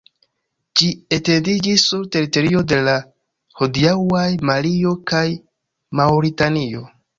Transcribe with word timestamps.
Ĝi 0.79 0.87
etendiĝis 1.17 1.83
sur 1.89 2.07
teritorio 2.15 2.63
de 2.73 2.81
la 2.89 2.97
hodiaŭaj 3.61 4.25
Malio 4.51 4.97
kaj 5.15 5.25
Maŭritanio. 6.01 6.87